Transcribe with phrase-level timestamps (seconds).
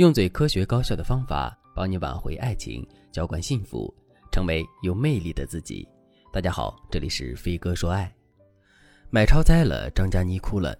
[0.00, 3.94] 用最科学高效的方法帮你挽回爱情，浇灌幸福，
[4.32, 5.86] 成为有魅力的自己。
[6.32, 8.10] 大家好，这里是飞哥说爱。
[9.10, 10.74] 买超栽了，张嘉倪哭了。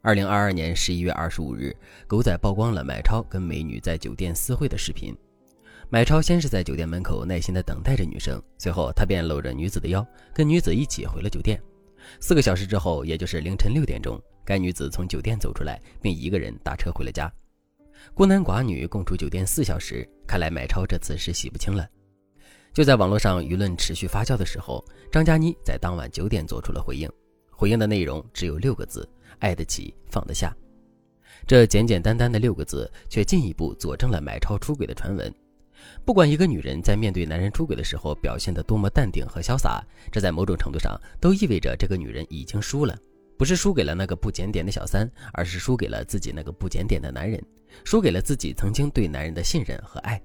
[0.00, 1.76] 二零二二年十一月二十五日，
[2.06, 5.14] 狗仔曝光了买超跟美女在酒店私会的视频。
[5.90, 10.02] 买超先是在酒店门口耐心的等待着女生，随后他便搂着女子的腰，
[10.32, 11.62] 跟女子一起回了酒店。
[12.20, 17.30] 四个小时之后，也就是凌晨六点钟，该女子从酒店走出来，并一个人打车回了家。
[18.14, 21.86] 孤男寡女共处酒店四小时，看来买超这次是洗不清了。
[22.74, 27.10] 就在网络上舆论持续发酵的时候，张嘉倪在当晚九点做出了回应。
[27.50, 30.54] 回应的内容只有六个字：爱得起，放得下。
[31.46, 35.32] 这简简单单的六个字，却进一步佐证了买超出轨的传闻。
[36.04, 42.96] 不管一个女人在面对男人出轨的时候表现得多么淡定和潇洒，这在某种程度上都意味着这个女人已经输了。
[43.38, 47.42] 不是输给了那个不检点的小三，而是输给了自己那个不检点的男人，
[47.84, 50.20] 输给了自己曾经对男人的信任和爱。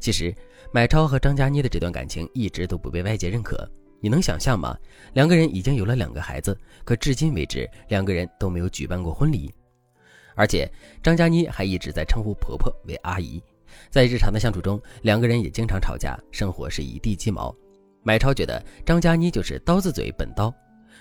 [0.00, 0.34] 其实，
[0.72, 3.68] 买超和张嘉倪的这段感情一直都不被外界认可。
[4.00, 4.76] 你能想象吗？
[5.14, 9.52] 两个人已经有了两个孩子，可至今为止，两个人都没有举办过婚礼。
[10.34, 10.70] 而且，
[11.02, 13.42] 张嘉倪还一直在称呼婆婆为阿姨。
[13.90, 17.54] 在日常的相处中，两个人也经常吵架，生活是一地鸡毛。
[18.02, 20.54] 买超觉得张嘉倪就是刀子嘴笨刀。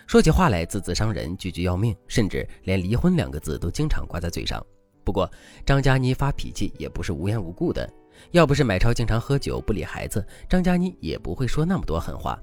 [0.06, 4.64] 说起话来字字伤人，句句要命，甚至连离婚两个字都经常挂在嘴上。
[5.04, 5.30] 不过
[5.66, 7.90] 张嘉倪发脾气也不是无缘无故的，
[8.32, 12.40] 要不是买超经常喝酒不理孩子，张嘉倪也不会说那么多狠话。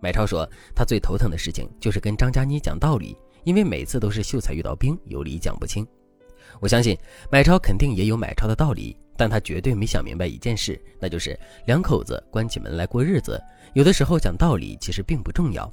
[0.00, 5.86] 买超说他最头疼的事情就是跟张嘉倪讲道理，因为每次都是秀才遇到兵，有理讲不清。
[6.60, 6.96] 我相信
[7.30, 13.42] 买超肯定也有买超的道理，但他绝对没想明白一件事，那就是两口子关起门来过日子，
[13.74, 15.70] 有的时候讲道理其实并不重要。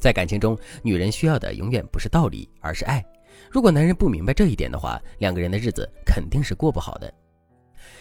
[0.00, 3.04] 在感情中，女人需要的永远不是道理，而是爱。
[3.50, 7.12] 如果男人不明白这一点的话，两个人的日子肯定是过不好的。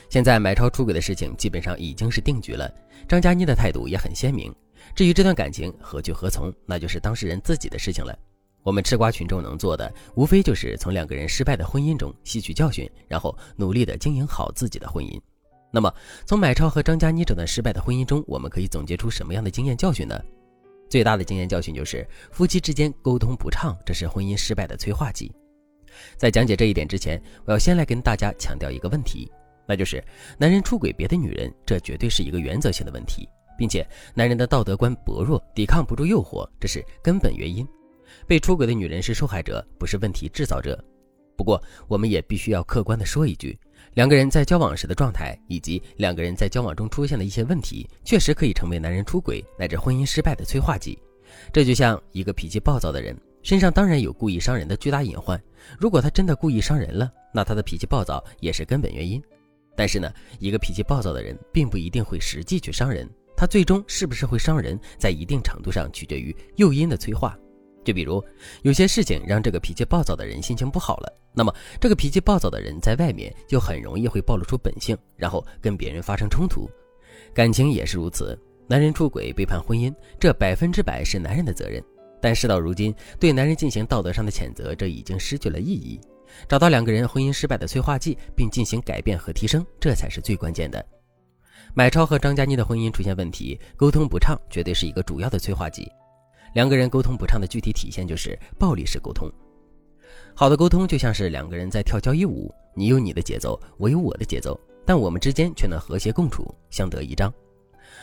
[0.09, 2.73] 现在买超出轨的事情基本上已经是定局了，
[3.08, 4.53] 张嘉倪的态度也很鲜明。
[4.96, 8.18] 至于这段感情何去何从，那就是当事人自己的事情了。
[8.63, 15.19] 我们吃瓜群众能做的，无非就是从两个人失败的婚姻中吸取教训，然后努力的经营好自己的婚姻。
[15.72, 15.94] 那么，
[16.25, 20.19] 从买超和张嘉倪这段失败的婚姻中，我们可以总结出什么样的经验教训呢？
[20.89, 25.31] 最大的经验教训就是，夫妻之间沟通不畅，这是婚姻失败的催化剂。
[26.17, 29.31] 在讲解这一点之前，我要先来跟大家强调一个问题，
[29.67, 30.03] 那就是
[30.38, 37.67] 男人出轨别的女人，这绝对是一个原则性的问题，并且男人的道德观薄弱，抵抗不住诱惑，这是根本原因。
[38.25, 40.83] 被出轨的女人是受害者，不是问题制造者。
[41.38, 43.57] 不过，我们也必须要客观的说一句。
[43.94, 50.97] 两个人在交往时的状态，以及两个人在交往中出现的一些问题，确实可以成为男人出轨乃至婚姻失败的催化剂。
[51.51, 55.41] 这就像一个脾气暴躁的人，身上当然有故意伤人的巨大隐患。
[55.77, 59.22] 如果他真的故意伤人了，那他的脾气暴躁也是根本原因。
[59.75, 63.09] 但是呢，一个脾气暴躁的人，并不一定会实际去伤人。
[63.38, 67.38] 他最终是不是会伤人，在一定程度上取决于诱因的催化。
[67.89, 68.23] 就比如，
[68.61, 71.51] 有些事情让这个脾气暴躁的人心情不好了，那么
[71.81, 76.69] 这个脾气暴躁的人在外面就很容易会暴露出本性，然后跟别人发生冲突。
[77.33, 81.83] 感情也是如此，男人出轨背叛婚姻，这百分之百是男人的责任。
[82.22, 86.00] 但事到如今，对男人进行道德上的谴责，这已经失去了意义。
[86.47, 90.85] 找到两个人婚姻失败的催化剂，并进行改变和提升，这才是最关键的。
[91.73, 95.91] 买超和张嘉倪的婚姻出现问题，沟通不畅，绝对是一个主要的催化剂。
[96.54, 99.32] 两个人沟通不畅的具体体现就是暴力式沟通。
[100.36, 107.34] 好的沟通就像是两个人在跳交谊舞，你有你的节奏，我有我的节奏，但我们之间却能和谐共处，相得益彰。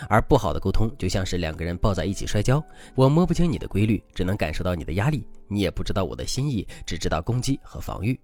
[0.09, 2.63] 而不好的沟通就像是两个人抱在一起摔跤，
[2.95, 8.19] 我摸不清你的规律，只能感受到你的压力，你也不知道我的心意，只知道攻击和防御。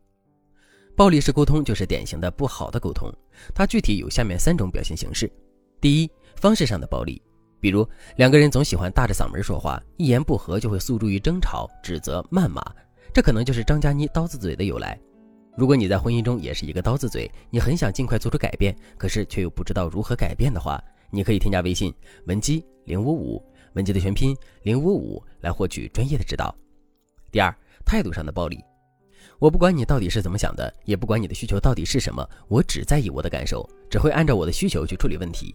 [0.95, 3.11] 暴力式沟通就是典型的不好的沟通，
[3.55, 5.33] 它具体有下面三种表现形式：
[5.81, 7.23] 第一，方式上的暴力。
[7.63, 12.61] 比如两个人总喜欢大着嗓门说话，一言不合就会诉诸于争吵、指责、谩骂，
[13.15, 14.99] 这可能就是张嘉倪刀子嘴的由来。
[15.57, 21.95] 如果你在婚姻中也是一个刀子嘴，你很想尽快做出改变，可是却又不知道如何改变的话，你可以添加微信
[22.27, 23.41] 文姬零五五，
[23.75, 26.53] 文姬的全拼零五五，来获取专业的指导。
[27.31, 27.55] 第二，
[27.85, 28.59] 态度上的暴力，
[29.39, 35.55] 我不管你到底是怎么想的，也不管你的需求到底是什么，我只在意我的感受，只会按照我的需求去处理问题。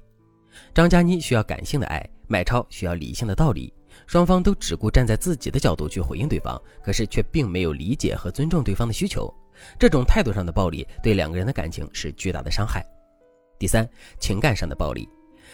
[0.74, 3.74] 张嘉倪需要感性的爱，买超需要理性的道理，
[4.06, 9.34] 双方都只顾站在自己的角度去回应对方，可是却并没有理解和尊重对方的需求。
[9.80, 12.86] 这种态度上的暴力对两个人的感情是巨大的伤害。
[13.58, 13.88] 第三，
[14.20, 15.10] 情感上的暴力，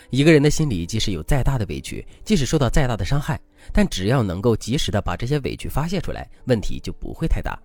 [0.09, 3.39] 一个人的心里即使有再大的委屈，即使受到再大的伤害，
[3.71, 7.57] 但只要能够及时的把这些委屈发泄出来，问题就不会太大。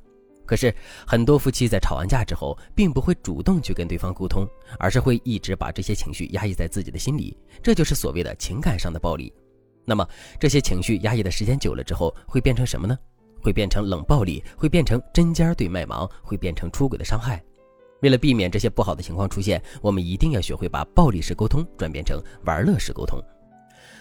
[0.49, 0.75] 可是
[1.07, 4.49] 很多夫妻在吵完架之后，并不会主动去跟对方沟通，
[4.79, 9.31] 而是会一直把这些情绪压抑在自己的心里，这就是所谓的情感上的暴力。
[9.85, 10.09] 那么
[10.41, 12.99] 这些情绪压抑的时间久了之后，会变成什么呢？
[13.43, 17.45] 会变成冷暴力，会变成针尖对麦芒，会变成出轨的伤害。
[18.01, 23.23] 为了避免这些不好的情况出现，我们一定要学会把暴力式沟通转变成玩乐式沟通。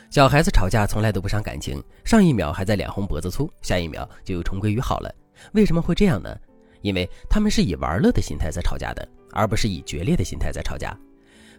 [0.09, 5.13] 小孩子吵架从来都不伤感情，上一秒还在脸红脖子粗，下一秒就又重归于好了。
[5.53, 6.35] 为什么会这样呢？
[6.81, 10.97] 因为他们是以玩乐的心态在吵架的，而不是以决裂的心态在吵架。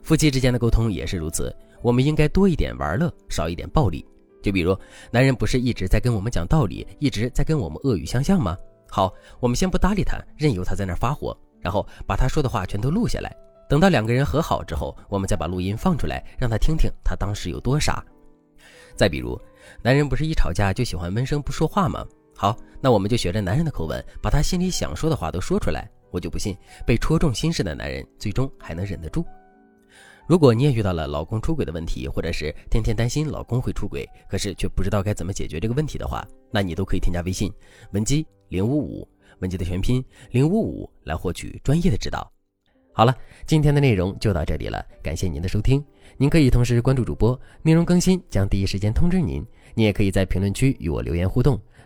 [0.02, 4.06] 夫妻之间的沟通也是如此，我们应该多一点玩乐，少一点暴力。
[4.40, 4.78] 就比如，
[5.10, 8.56] 男人不是一直在跟我们讲道理，一直在跟我们恶语相向吗？
[8.88, 13.36] 好，我们先不搭理他，任由他在那发火，然后把他说的话全都录下来。
[13.69, 18.02] 等到两个人和好之后，我们再把录音放出来，让他听听他当时有多傻。
[18.94, 19.38] 再比如，
[19.82, 22.06] 男人不是一吵架就喜欢闷声不说话吗？
[22.40, 25.90] 好，那我们就学着男人的口吻，把他心里想说的话都说出来。
[26.12, 26.56] 我就不信，
[26.87, 29.26] 被戳中心事的男人最终还能忍得住。
[30.29, 37.52] 如果你也遇到了老公出轨的问题，或者是天天担心老公会出轨，可是却不知道该怎么解决这个问题的话，那你都可以添加微信
[37.90, 39.08] 文姬零五五，
[39.41, 40.00] 文姬的全拼
[40.31, 42.32] 零五五来获取专业的指导。
[42.93, 43.12] 好了，
[43.49, 45.84] 今天的内容就到这里了，感谢您的收听。
[46.17, 49.44] 您可以同时关注主播，内容更新将第一时间通知您。
[49.75, 51.61] 您也可以在评论区与我留言互动，